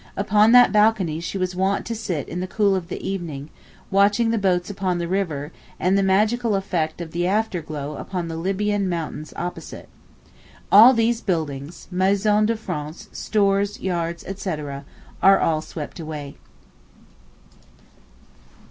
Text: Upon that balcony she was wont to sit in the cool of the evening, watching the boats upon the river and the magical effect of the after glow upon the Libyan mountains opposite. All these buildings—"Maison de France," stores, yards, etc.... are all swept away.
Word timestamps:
Upon 0.17 0.51
that 0.53 0.71
balcony 0.71 1.19
she 1.19 1.37
was 1.37 1.55
wont 1.55 1.85
to 1.85 1.93
sit 1.93 2.27
in 2.27 2.39
the 2.39 2.47
cool 2.47 2.75
of 2.75 2.87
the 2.87 3.07
evening, 3.07 3.51
watching 3.91 4.31
the 4.31 4.39
boats 4.39 4.67
upon 4.67 4.97
the 4.97 5.07
river 5.07 5.51
and 5.79 5.95
the 5.95 6.01
magical 6.01 6.55
effect 6.55 7.01
of 7.01 7.11
the 7.11 7.27
after 7.27 7.61
glow 7.61 7.95
upon 7.97 8.27
the 8.27 8.35
Libyan 8.35 8.89
mountains 8.89 9.31
opposite. 9.37 9.89
All 10.71 10.93
these 10.95 11.21
buildings—"Maison 11.21 12.47
de 12.47 12.57
France," 12.57 13.09
stores, 13.11 13.79
yards, 13.79 14.23
etc.... 14.25 14.85
are 15.21 15.37
all 15.37 15.61
swept 15.61 15.99
away. 15.99 16.35